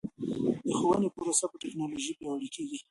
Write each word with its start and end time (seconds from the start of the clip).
د 0.65 0.67
ښوونې 0.77 1.09
پروسه 1.15 1.45
په 1.51 1.57
ټکنالوژۍ 1.63 2.13
پیاوړې 2.17 2.49
کیږي. 2.55 2.77